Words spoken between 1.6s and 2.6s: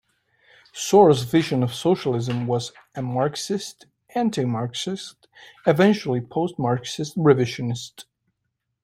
of socialism